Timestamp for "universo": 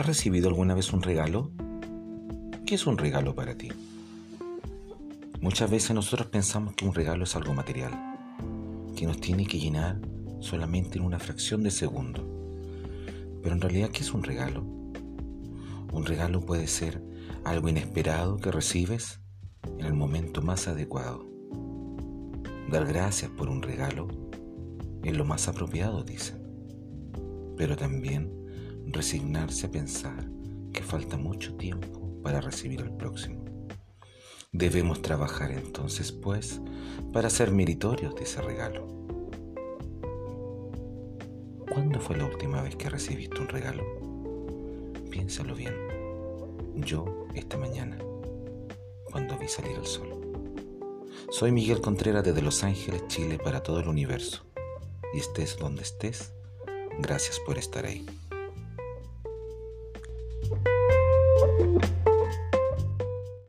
53.88-54.44